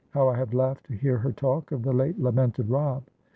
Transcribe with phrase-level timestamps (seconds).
[0.09, 3.03] How I have laughed to hear her talk of the late lamented Robb!